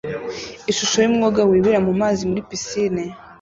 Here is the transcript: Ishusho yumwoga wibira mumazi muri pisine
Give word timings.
Ishusho 0.71 0.97
yumwoga 1.05 1.41
wibira 1.49 1.79
mumazi 1.87 2.21
muri 2.29 2.41
pisine 2.49 3.03